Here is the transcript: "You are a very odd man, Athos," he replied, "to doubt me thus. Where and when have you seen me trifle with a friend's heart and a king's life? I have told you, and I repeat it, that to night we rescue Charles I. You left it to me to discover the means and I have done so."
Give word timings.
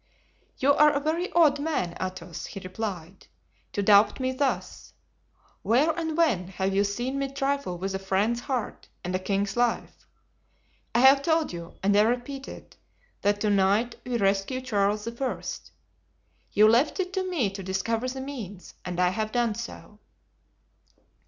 "You 0.57 0.73
are 0.73 0.91
a 0.93 0.99
very 0.99 1.31
odd 1.33 1.59
man, 1.59 1.95
Athos," 2.01 2.47
he 2.47 2.59
replied, 2.59 3.27
"to 3.71 3.83
doubt 3.83 4.19
me 4.19 4.31
thus. 4.31 4.93
Where 5.61 5.91
and 5.91 6.17
when 6.17 6.47
have 6.47 6.73
you 6.73 6.83
seen 6.83 7.19
me 7.19 7.29
trifle 7.31 7.77
with 7.77 7.93
a 7.93 7.99
friend's 7.99 8.39
heart 8.39 8.87
and 9.03 9.13
a 9.15 9.19
king's 9.19 9.55
life? 9.55 10.07
I 10.95 11.01
have 11.01 11.21
told 11.21 11.53
you, 11.53 11.75
and 11.83 11.95
I 11.95 12.01
repeat 12.01 12.47
it, 12.47 12.77
that 13.21 13.39
to 13.41 13.51
night 13.51 13.93
we 14.03 14.17
rescue 14.17 14.59
Charles 14.59 15.07
I. 15.07 15.37
You 16.51 16.67
left 16.67 16.99
it 16.99 17.13
to 17.13 17.29
me 17.29 17.51
to 17.51 17.61
discover 17.61 18.07
the 18.09 18.21
means 18.21 18.73
and 18.83 18.99
I 18.99 19.09
have 19.09 19.31
done 19.31 19.53
so." 19.53 19.99